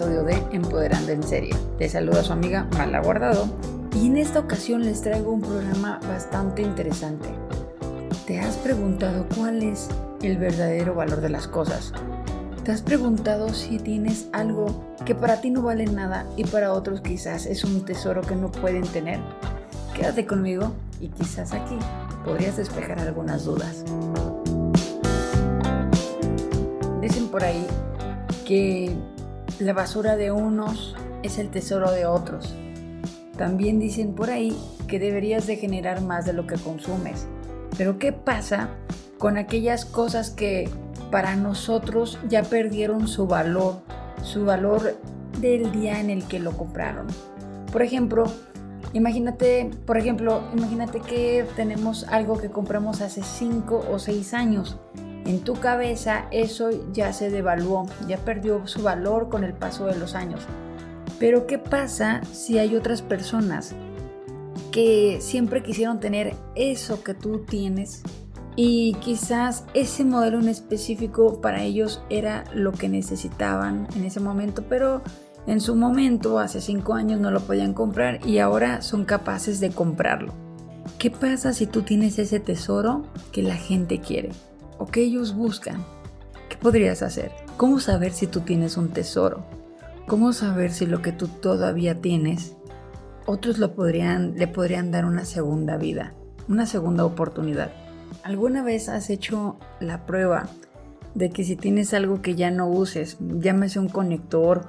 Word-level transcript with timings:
episodio 0.00 0.24
de 0.24 0.56
Empoderando 0.56 1.12
en 1.12 1.22
Serie. 1.22 1.54
Te 1.76 1.86
saluda 1.86 2.24
su 2.24 2.32
amiga 2.32 2.66
Mala 2.72 3.02
Guardado 3.02 3.46
y 3.94 4.06
en 4.06 4.16
esta 4.16 4.38
ocasión 4.38 4.82
les 4.82 5.02
traigo 5.02 5.30
un 5.30 5.42
programa 5.42 6.00
bastante 6.08 6.62
interesante. 6.62 7.28
¿Te 8.26 8.40
has 8.40 8.56
preguntado 8.56 9.26
cuál 9.36 9.62
es 9.62 9.90
el 10.22 10.38
verdadero 10.38 10.94
valor 10.94 11.20
de 11.20 11.28
las 11.28 11.46
cosas? 11.46 11.92
¿Te 12.64 12.72
has 12.72 12.80
preguntado 12.80 13.52
si 13.52 13.78
tienes 13.78 14.28
algo 14.32 14.96
que 15.04 15.14
para 15.14 15.42
ti 15.42 15.50
no 15.50 15.60
vale 15.60 15.84
nada 15.84 16.24
y 16.34 16.44
para 16.44 16.72
otros 16.72 17.02
quizás 17.02 17.44
es 17.44 17.62
un 17.62 17.84
tesoro 17.84 18.22
que 18.22 18.36
no 18.36 18.50
pueden 18.50 18.84
tener? 18.84 19.20
Quédate 19.94 20.24
conmigo 20.24 20.72
y 20.98 21.08
quizás 21.08 21.52
aquí 21.52 21.76
podrías 22.24 22.56
despejar 22.56 23.00
algunas 23.00 23.44
dudas. 23.44 23.84
Dicen 27.02 27.28
por 27.28 27.44
ahí 27.44 27.66
que 28.46 28.96
la 29.60 29.74
basura 29.74 30.16
de 30.16 30.32
unos 30.32 30.96
es 31.22 31.38
el 31.38 31.50
tesoro 31.50 31.90
de 31.90 32.06
otros. 32.06 32.54
También 33.36 33.78
dicen 33.78 34.14
por 34.14 34.30
ahí 34.30 34.56
que 34.88 34.98
deberías 34.98 35.46
de 35.46 35.56
generar 35.56 36.00
más 36.00 36.24
de 36.24 36.32
lo 36.32 36.46
que 36.46 36.56
consumes. 36.56 37.26
Pero 37.76 37.98
¿qué 37.98 38.12
pasa 38.12 38.70
con 39.18 39.36
aquellas 39.36 39.84
cosas 39.84 40.30
que 40.30 40.68
para 41.10 41.36
nosotros 41.36 42.18
ya 42.28 42.42
perdieron 42.42 43.06
su 43.06 43.26
valor, 43.26 43.80
su 44.22 44.44
valor 44.44 44.96
del 45.40 45.70
día 45.72 46.00
en 46.00 46.08
el 46.10 46.26
que 46.26 46.38
lo 46.38 46.52
compraron? 46.56 47.06
Por 47.70 47.82
ejemplo, 47.82 48.24
imagínate, 48.94 49.70
por 49.86 49.98
ejemplo, 49.98 50.42
imagínate 50.56 51.00
que 51.00 51.46
tenemos 51.54 52.04
algo 52.04 52.38
que 52.38 52.50
compramos 52.50 53.02
hace 53.02 53.22
5 53.22 53.88
o 53.90 53.98
6 53.98 54.34
años 54.34 54.78
en 55.30 55.40
tu 55.40 55.54
cabeza 55.54 56.26
eso 56.32 56.70
ya 56.92 57.12
se 57.12 57.30
devaluó, 57.30 57.86
ya 58.08 58.18
perdió 58.18 58.66
su 58.66 58.82
valor 58.82 59.28
con 59.28 59.44
el 59.44 59.54
paso 59.54 59.86
de 59.86 59.96
los 59.96 60.16
años. 60.16 60.40
Pero 61.20 61.46
¿qué 61.46 61.56
pasa 61.56 62.20
si 62.32 62.58
hay 62.58 62.74
otras 62.74 63.00
personas 63.00 63.76
que 64.72 65.18
siempre 65.20 65.62
quisieron 65.62 66.00
tener 66.00 66.34
eso 66.56 67.04
que 67.04 67.14
tú 67.14 67.44
tienes 67.44 68.02
y 68.56 68.94
quizás 68.94 69.66
ese 69.72 70.04
modelo 70.04 70.40
en 70.40 70.48
específico 70.48 71.40
para 71.40 71.62
ellos 71.62 72.02
era 72.10 72.42
lo 72.52 72.72
que 72.72 72.88
necesitaban 72.88 73.86
en 73.94 74.04
ese 74.04 74.18
momento, 74.18 74.64
pero 74.68 75.00
en 75.46 75.60
su 75.60 75.76
momento, 75.76 76.40
hace 76.40 76.60
cinco 76.60 76.94
años, 76.94 77.20
no 77.20 77.30
lo 77.30 77.40
podían 77.40 77.72
comprar 77.72 78.26
y 78.26 78.38
ahora 78.38 78.82
son 78.82 79.04
capaces 79.04 79.60
de 79.60 79.70
comprarlo. 79.70 80.34
¿Qué 80.98 81.10
pasa 81.10 81.52
si 81.52 81.66
tú 81.66 81.82
tienes 81.82 82.18
ese 82.18 82.40
tesoro 82.40 83.04
que 83.30 83.42
la 83.42 83.54
gente 83.54 84.00
quiere? 84.00 84.30
O 84.80 84.86
que 84.86 85.02
ellos 85.02 85.36
buscan. 85.36 85.84
¿Qué 86.48 86.56
podrías 86.56 87.02
hacer? 87.02 87.30
¿Cómo 87.56 87.78
saber 87.78 88.12
si 88.12 88.26
tú 88.26 88.40
tienes 88.40 88.76
un 88.76 88.88
tesoro? 88.88 89.44
¿Cómo 90.08 90.32
saber 90.32 90.72
si 90.72 90.86
lo 90.86 91.02
que 91.02 91.12
tú 91.12 91.28
todavía 91.28 92.00
tienes, 92.00 92.56
otros 93.26 93.58
lo 93.58 93.74
podrían, 93.74 94.34
le 94.36 94.48
podrían 94.48 94.90
dar 94.90 95.04
una 95.04 95.24
segunda 95.24 95.76
vida, 95.76 96.14
una 96.48 96.66
segunda 96.66 97.04
oportunidad? 97.04 97.70
¿Alguna 98.24 98.64
vez 98.64 98.88
has 98.88 99.10
hecho 99.10 99.56
la 99.78 100.06
prueba 100.06 100.48
de 101.14 101.30
que 101.30 101.44
si 101.44 101.54
tienes 101.54 101.94
algo 101.94 102.22
que 102.22 102.34
ya 102.34 102.50
no 102.50 102.66
uses, 102.68 103.18
llámese 103.20 103.78
un 103.78 103.88
conector, 103.88 104.66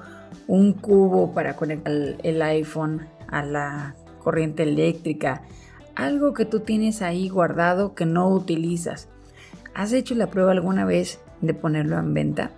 un 0.48 0.74
cubo 0.74 1.34
para 1.34 1.56
conectar 1.56 1.94
el 1.94 2.42
iPhone 2.42 3.08
a 3.28 3.44
la 3.44 3.96
corriente 4.20 4.64
eléctrica, 4.64 5.44
algo 5.96 6.34
que 6.34 6.46
tú 6.46 6.60
tienes 6.60 7.02
ahí 7.02 7.30
guardado 7.30 7.96
que 7.96 8.06
no 8.06 8.30
utilizas, 8.30 9.08
¿Has 9.74 9.94
hecho 9.94 10.16
la 10.16 10.30
prueba 10.30 10.52
alguna 10.52 10.86
vez 10.86 11.20
de 11.42 11.54
ponerlo 11.54 11.98
en 11.98 12.14
venta? 12.14 12.52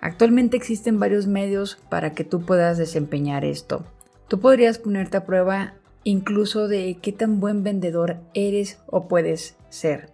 Actualmente 0.00 0.56
existen 0.56 0.98
varios 0.98 1.26
medios 1.26 1.76
para 1.88 2.12
que 2.12 2.24
tú 2.24 2.40
puedas 2.40 2.78
desempeñar 2.78 3.44
esto. 3.44 3.84
Tú 4.28 4.40
podrías 4.40 4.78
ponerte 4.78 5.16
a 5.16 5.26
prueba 5.26 5.74
incluso 6.02 6.68
de 6.68 6.98
qué 7.00 7.12
tan 7.12 7.40
buen 7.40 7.62
vendedor 7.62 8.16
eres 8.34 8.78
o 8.86 9.08
puedes 9.08 9.56
ser. 9.68 10.12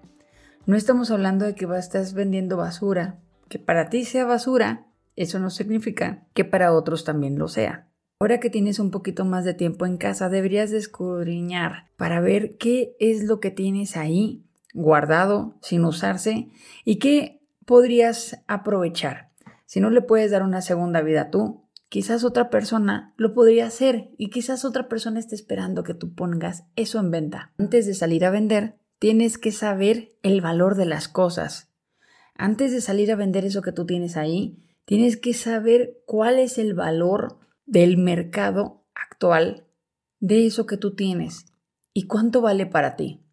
No 0.67 0.77
estamos 0.77 1.11
hablando 1.11 1.45
de 1.45 1.55
que 1.55 1.67
estás 1.79 2.13
vendiendo 2.15 2.57
basura. 2.57 3.21
Que 3.49 3.59
para 3.61 3.89
ti 3.89 4.05
sea 4.05 4.25
basura, 4.25 4.87
eso 5.15 5.39
no 5.39 5.51
significa 5.51 6.27
que 6.35 6.45
para 6.45 6.73
otros 6.73 7.05
también 7.05 7.39
lo 7.39 7.47
sea. 7.47 7.89
Ahora 8.19 8.41
que 8.41 8.51
tienes 8.51 8.79
un 8.79 8.91
poquito 8.91 9.25
más 9.25 9.45
de 9.45 9.55
tiempo 9.55 9.87
en 9.87 9.99
casa, 9.99 10.29
deberías 10.29 10.71
descudriñar 10.71 11.91
para 11.97 12.21
ver 12.21 12.57
qué 12.57 12.97
es 12.99 13.25
lo 13.25 13.39
que 13.41 13.51
tienes 13.51 13.97
ahí 13.97 14.46
guardado 14.77 15.57
sin 15.63 15.85
usarse 15.85 16.51
y 16.85 16.99
que 16.99 17.43
podrías 17.65 18.43
aprovechar. 18.47 19.33
Si 19.65 19.81
no 19.81 19.91
le 19.91 20.03
puedes 20.03 20.31
dar 20.31 20.43
una 20.43 20.61
segunda 20.61 21.01
vida 21.01 21.31
tú, 21.31 21.65
quizás 21.89 22.25
otra 22.25 22.51
persona 22.51 23.15
lo 23.17 23.33
podría 23.33 23.67
hacer 23.67 24.11
y 24.19 24.29
quizás 24.29 24.65
otra 24.65 24.89
persona 24.89 25.19
esté 25.19 25.35
esperando 25.35 25.83
que 25.83 25.95
tú 25.95 26.15
pongas 26.15 26.65
eso 26.77 27.01
en 27.01 27.11
venta. 27.11 27.53
Antes 27.59 27.87
de 27.87 27.95
salir 27.95 28.25
a 28.25 28.31
vender, 28.31 28.79
tienes 28.99 29.39
que 29.39 29.51
saber 29.51 30.17
el 30.23 30.43
valor 30.43 30.77
de 30.77 30.87
las 30.87 31.09
cosas. 31.09 31.73
Antes 32.35 32.71
de 32.71 32.83
salir 32.83 33.11
a 33.11 33.17
vender 33.17 33.47
eso 33.47 33.63
que 33.63 33.73
tú 33.73 33.87
tienes 33.87 34.17
ahí, 34.17 34.63
tienes 34.85 35.17
que 35.17 35.33
saber 35.33 36.03
cuál 36.05 36.39
es 36.39 36.59
el 36.59 36.75
valor 36.75 37.39
del 37.65 37.97
mercado 37.97 38.85
actual 38.95 39.67
de 40.21 40.47
eso 40.47 40.67
que 40.67 40.77
tú 40.77 40.95
tienes 40.95 41.47
y 41.95 42.07
cuánto 42.07 42.43
vale 42.43 42.67
para 42.67 42.95
ti. 42.95 43.26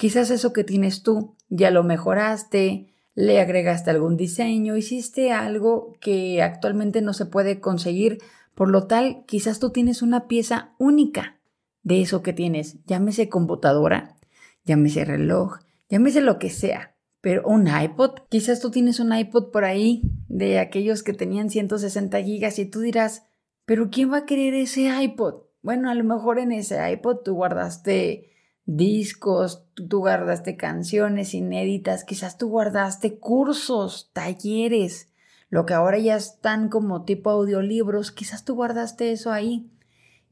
Quizás 0.00 0.30
eso 0.30 0.54
que 0.54 0.64
tienes 0.64 1.02
tú 1.02 1.36
ya 1.50 1.70
lo 1.70 1.84
mejoraste, 1.84 2.94
le 3.14 3.38
agregaste 3.38 3.90
algún 3.90 4.16
diseño, 4.16 4.78
hiciste 4.78 5.30
algo 5.30 5.92
que 6.00 6.40
actualmente 6.40 7.02
no 7.02 7.12
se 7.12 7.26
puede 7.26 7.60
conseguir, 7.60 8.16
por 8.54 8.70
lo 8.70 8.86
tal, 8.86 9.26
quizás 9.26 9.58
tú 9.58 9.72
tienes 9.72 10.00
una 10.00 10.26
pieza 10.26 10.72
única 10.78 11.38
de 11.82 12.00
eso 12.00 12.22
que 12.22 12.32
tienes, 12.32 12.82
llámese 12.86 13.28
computadora, 13.28 14.16
llámese 14.64 15.04
reloj, 15.04 15.58
llámese 15.90 16.22
lo 16.22 16.38
que 16.38 16.48
sea, 16.48 16.96
pero 17.20 17.46
un 17.46 17.68
iPod, 17.68 18.20
quizás 18.30 18.58
tú 18.60 18.70
tienes 18.70 19.00
un 19.00 19.14
iPod 19.14 19.50
por 19.50 19.66
ahí 19.66 20.00
de 20.28 20.60
aquellos 20.60 21.02
que 21.02 21.12
tenían 21.12 21.50
160 21.50 22.22
gigas 22.22 22.58
y 22.58 22.64
tú 22.64 22.80
dirás, 22.80 23.24
pero 23.66 23.90
¿quién 23.90 24.10
va 24.10 24.16
a 24.16 24.24
querer 24.24 24.54
ese 24.54 24.88
iPod? 25.02 25.42
Bueno, 25.60 25.90
a 25.90 25.94
lo 25.94 26.04
mejor 26.04 26.38
en 26.38 26.52
ese 26.52 26.90
iPod 26.90 27.18
tú 27.22 27.34
guardaste 27.34 28.30
discos, 28.76 29.64
tú 29.74 29.98
guardaste 29.98 30.56
canciones 30.56 31.34
inéditas, 31.34 32.04
quizás 32.04 32.38
tú 32.38 32.48
guardaste 32.48 33.18
cursos, 33.18 34.10
talleres, 34.12 35.08
lo 35.48 35.66
que 35.66 35.74
ahora 35.74 35.98
ya 35.98 36.14
están 36.14 36.68
como 36.68 37.04
tipo 37.04 37.30
audiolibros, 37.30 38.12
quizás 38.12 38.44
tú 38.44 38.54
guardaste 38.54 39.10
eso 39.10 39.32
ahí. 39.32 39.68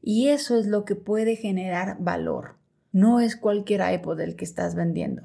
Y 0.01 0.29
eso 0.29 0.57
es 0.57 0.65
lo 0.67 0.85
que 0.85 0.95
puede 0.95 1.35
generar 1.35 1.97
valor. 1.99 2.55
No 2.93 3.19
es 3.19 3.35
cualquier 3.35 3.81
iPod 3.93 4.21
el 4.21 4.37
que 4.37 4.45
estás 4.45 4.73
vendiendo. 4.75 5.23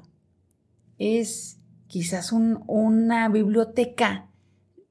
Es 0.97 1.59
quizás 1.87 2.33
una 2.33 3.29
biblioteca 3.29 4.29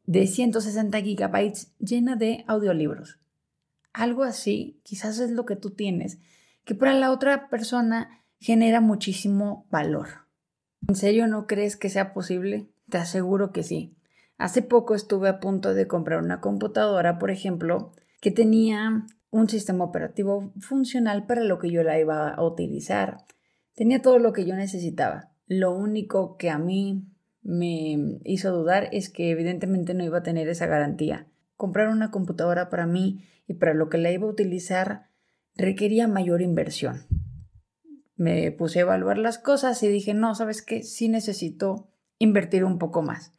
de 0.06 0.26
160 0.26 0.98
gigabytes 1.02 1.74
llena 1.78 2.16
de 2.16 2.44
audiolibros. 2.46 3.20
Algo 3.92 4.22
así, 4.22 4.80
quizás 4.82 5.18
es 5.18 5.30
lo 5.30 5.44
que 5.44 5.56
tú 5.56 5.70
tienes 5.70 6.18
que 6.64 6.74
para 6.74 6.94
la 6.94 7.10
otra 7.10 7.48
persona 7.48 8.24
genera 8.38 8.80
muchísimo 8.80 9.66
valor. 9.70 10.08
¿En 10.86 10.94
serio 10.96 11.26
no 11.26 11.46
crees 11.46 11.76
que 11.76 11.88
sea 11.88 12.12
posible? 12.12 12.68
Te 12.90 12.98
aseguro 12.98 13.52
que 13.52 13.62
sí. 13.62 13.96
Hace 14.36 14.62
poco 14.62 14.94
estuve 14.94 15.28
a 15.28 15.40
punto 15.40 15.74
de 15.74 15.86
comprar 15.86 16.22
una 16.22 16.40
computadora, 16.40 17.18
por 17.18 17.30
ejemplo, 17.30 17.92
que 18.20 18.30
tenía 18.30 19.06
un 19.30 19.48
sistema 19.48 19.84
operativo 19.84 20.52
funcional 20.60 21.26
para 21.26 21.42
lo 21.42 21.58
que 21.58 21.70
yo 21.70 21.82
la 21.82 21.98
iba 21.98 22.28
a 22.28 22.44
utilizar. 22.44 23.24
Tenía 23.74 24.02
todo 24.02 24.18
lo 24.18 24.32
que 24.32 24.44
yo 24.44 24.54
necesitaba. 24.54 25.32
Lo 25.46 25.74
único 25.74 26.36
que 26.36 26.50
a 26.50 26.58
mí 26.58 27.06
me 27.42 28.18
hizo 28.24 28.52
dudar 28.52 28.88
es 28.92 29.10
que 29.10 29.30
evidentemente 29.30 29.94
no 29.94 30.04
iba 30.04 30.18
a 30.18 30.22
tener 30.22 30.48
esa 30.48 30.66
garantía. 30.66 31.26
Comprar 31.56 31.88
una 31.88 32.10
computadora 32.10 32.68
para 32.70 32.86
mí 32.86 33.24
y 33.46 33.54
para 33.54 33.74
lo 33.74 33.88
que 33.88 33.98
la 33.98 34.10
iba 34.10 34.26
a 34.26 34.30
utilizar 34.30 35.10
requería 35.56 36.08
mayor 36.08 36.42
inversión. 36.42 37.06
Me 38.16 38.52
puse 38.52 38.78
a 38.78 38.82
evaluar 38.82 39.18
las 39.18 39.38
cosas 39.38 39.82
y 39.82 39.88
dije, 39.88 40.14
no, 40.14 40.34
¿sabes 40.34 40.62
qué? 40.62 40.82
Sí 40.82 41.08
necesito 41.08 41.88
invertir 42.18 42.64
un 42.64 42.78
poco 42.78 43.02
más. 43.02 43.34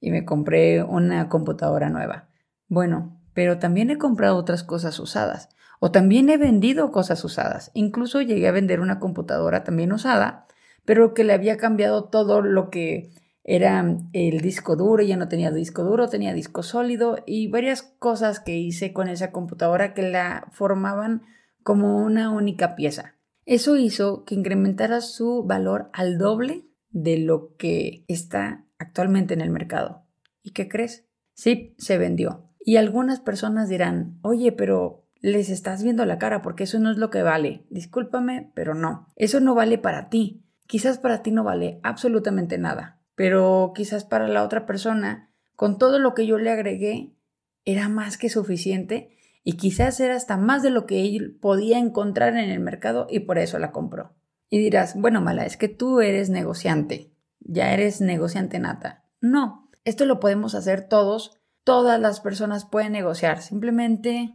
Y 0.00 0.10
me 0.10 0.24
compré 0.24 0.82
una 0.82 1.28
computadora 1.28 1.90
nueva. 1.90 2.28
Bueno, 2.68 3.20
pero 3.34 3.58
también 3.58 3.90
he 3.90 3.98
comprado 3.98 4.36
otras 4.36 4.62
cosas 4.62 4.98
usadas. 4.98 5.48
O 5.80 5.90
también 5.90 6.28
he 6.28 6.36
vendido 6.36 6.92
cosas 6.92 7.24
usadas. 7.24 7.70
Incluso 7.74 8.20
llegué 8.20 8.48
a 8.48 8.52
vender 8.52 8.80
una 8.80 8.98
computadora 8.98 9.64
también 9.64 9.92
usada, 9.92 10.46
pero 10.84 11.14
que 11.14 11.24
le 11.24 11.32
había 11.32 11.56
cambiado 11.56 12.04
todo 12.04 12.42
lo 12.42 12.70
que 12.70 13.12
era 13.44 13.84
el 14.12 14.40
disco 14.40 14.76
duro, 14.76 15.02
ya 15.02 15.16
no 15.16 15.28
tenía 15.28 15.50
disco 15.50 15.82
duro, 15.82 16.08
tenía 16.08 16.34
disco 16.34 16.62
sólido 16.62 17.18
y 17.26 17.48
varias 17.48 17.82
cosas 17.82 18.38
que 18.38 18.56
hice 18.56 18.92
con 18.92 19.08
esa 19.08 19.32
computadora 19.32 19.94
que 19.94 20.02
la 20.02 20.46
formaban 20.52 21.22
como 21.62 21.98
una 21.98 22.30
única 22.30 22.76
pieza. 22.76 23.16
Eso 23.44 23.76
hizo 23.76 24.24
que 24.24 24.34
incrementara 24.34 25.00
su 25.00 25.44
valor 25.44 25.90
al 25.92 26.18
doble 26.18 26.66
de 26.90 27.18
lo 27.18 27.56
que 27.56 28.04
está 28.08 28.66
actualmente 28.78 29.34
en 29.34 29.40
el 29.40 29.50
mercado. 29.50 30.06
¿Y 30.42 30.52
qué 30.52 30.68
crees? 30.68 31.06
Sí, 31.34 31.74
se 31.78 31.98
vendió. 31.98 32.50
Y 32.60 32.76
algunas 32.76 33.20
personas 33.20 33.68
dirán, 33.68 34.18
oye, 34.22 34.52
pero 34.52 35.06
les 35.20 35.50
estás 35.50 35.82
viendo 35.82 36.04
la 36.04 36.18
cara 36.18 36.42
porque 36.42 36.64
eso 36.64 36.78
no 36.78 36.90
es 36.90 36.96
lo 36.96 37.10
que 37.10 37.22
vale. 37.22 37.66
Discúlpame, 37.70 38.52
pero 38.54 38.74
no. 38.74 39.08
Eso 39.16 39.40
no 39.40 39.54
vale 39.54 39.78
para 39.78 40.08
ti. 40.08 40.44
Quizás 40.66 40.98
para 40.98 41.22
ti 41.22 41.30
no 41.30 41.42
vale 41.44 41.80
absolutamente 41.82 42.56
nada, 42.56 43.02
pero 43.16 43.72
quizás 43.74 44.04
para 44.04 44.28
la 44.28 44.44
otra 44.44 44.66
persona, 44.66 45.32
con 45.56 45.78
todo 45.78 45.98
lo 45.98 46.14
que 46.14 46.26
yo 46.26 46.38
le 46.38 46.50
agregué, 46.50 47.16
era 47.64 47.88
más 47.88 48.16
que 48.16 48.28
suficiente 48.28 49.16
y 49.42 49.54
quizás 49.54 50.00
era 50.00 50.16
hasta 50.16 50.36
más 50.36 50.62
de 50.62 50.70
lo 50.70 50.86
que 50.86 51.04
él 51.04 51.36
podía 51.40 51.78
encontrar 51.78 52.36
en 52.36 52.50
el 52.50 52.60
mercado 52.60 53.06
y 53.10 53.20
por 53.20 53.38
eso 53.38 53.58
la 53.58 53.72
compró. 53.72 54.14
Y 54.50 54.58
dirás, 54.58 54.94
bueno, 55.00 55.20
Mala, 55.20 55.46
es 55.46 55.56
que 55.56 55.68
tú 55.68 56.00
eres 56.00 56.28
negociante, 56.28 57.12
ya 57.40 57.72
eres 57.72 58.00
negociante 58.00 58.58
nata. 58.58 59.04
No, 59.20 59.70
esto 59.84 60.04
lo 60.04 60.20
podemos 60.20 60.54
hacer 60.54 60.88
todos, 60.88 61.38
todas 61.64 62.00
las 62.00 62.20
personas 62.20 62.64
pueden 62.64 62.92
negociar, 62.92 63.40
simplemente 63.40 64.34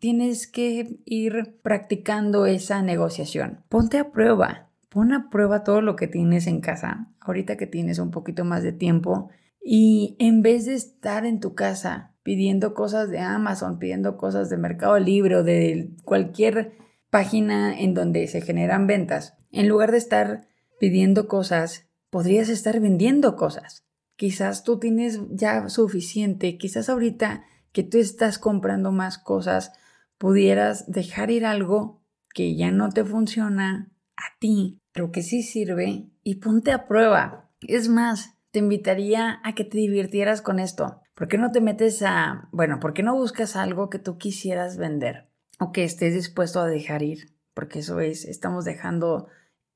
tienes 0.00 0.46
que 0.46 1.00
ir 1.04 1.58
practicando 1.62 2.46
esa 2.46 2.82
negociación. 2.82 3.64
Ponte 3.68 3.98
a 3.98 4.10
prueba, 4.10 4.70
pon 4.88 5.12
a 5.12 5.30
prueba 5.30 5.64
todo 5.64 5.80
lo 5.80 5.96
que 5.96 6.08
tienes 6.08 6.46
en 6.46 6.60
casa, 6.60 7.08
ahorita 7.20 7.56
que 7.56 7.66
tienes 7.66 7.98
un 7.98 8.10
poquito 8.10 8.44
más 8.44 8.62
de 8.62 8.72
tiempo, 8.72 9.30
y 9.62 10.16
en 10.18 10.42
vez 10.42 10.66
de 10.66 10.74
estar 10.74 11.26
en 11.26 11.40
tu 11.40 11.54
casa 11.54 12.14
pidiendo 12.28 12.74
cosas 12.74 13.08
de 13.08 13.20
Amazon, 13.20 13.78
pidiendo 13.78 14.18
cosas 14.18 14.50
de 14.50 14.58
Mercado 14.58 14.98
Libre 14.98 15.36
o 15.36 15.42
de 15.42 15.92
cualquier 16.04 16.76
página 17.08 17.80
en 17.80 17.94
donde 17.94 18.26
se 18.26 18.42
generan 18.42 18.86
ventas, 18.86 19.38
en 19.50 19.66
lugar 19.66 19.92
de 19.92 19.96
estar 19.96 20.46
pidiendo 20.78 21.26
cosas, 21.26 21.86
podrías 22.10 22.50
estar 22.50 22.80
vendiendo 22.80 23.34
cosas. 23.34 23.86
Quizás 24.16 24.62
tú 24.62 24.78
tienes 24.78 25.20
ya 25.30 25.70
suficiente, 25.70 26.58
quizás 26.58 26.90
ahorita 26.90 27.44
que 27.72 27.82
tú 27.82 27.96
estás 27.96 28.38
comprando 28.38 28.92
más 28.92 29.16
cosas, 29.16 29.72
pudieras 30.18 30.84
dejar 30.92 31.30
ir 31.30 31.46
algo 31.46 32.02
que 32.34 32.56
ya 32.56 32.70
no 32.70 32.90
te 32.90 33.06
funciona 33.06 33.90
a 34.18 34.38
ti, 34.38 34.82
pero 34.92 35.12
que 35.12 35.22
sí 35.22 35.42
sirve 35.42 36.10
y 36.22 36.34
ponte 36.34 36.72
a 36.72 36.86
prueba. 36.86 37.48
Es 37.62 37.88
más, 37.88 38.34
te 38.50 38.58
invitaría 38.58 39.40
a 39.44 39.54
que 39.54 39.64
te 39.64 39.78
divirtieras 39.78 40.42
con 40.42 40.58
esto. 40.58 41.00
¿Por 41.18 41.28
qué 41.28 41.36
no 41.36 41.50
te 41.50 41.60
metes 41.60 42.00
a, 42.02 42.48
bueno, 42.52 42.78
por 42.80 42.94
qué 42.94 43.02
no 43.02 43.14
buscas 43.14 43.56
algo 43.56 43.90
que 43.90 43.98
tú 43.98 44.16
quisieras 44.16 44.78
vender 44.78 45.28
o 45.58 45.72
que 45.72 45.82
estés 45.84 46.14
dispuesto 46.14 46.60
a 46.60 46.66
dejar 46.66 47.02
ir? 47.02 47.34
Porque 47.52 47.80
eso 47.80 47.98
es, 47.98 48.24
estamos 48.24 48.64
dejando 48.64 49.26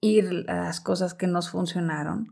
ir 0.01 0.45
las 0.47 0.81
cosas 0.81 1.15
que 1.15 1.27
nos 1.27 1.51
funcionaron 1.51 2.29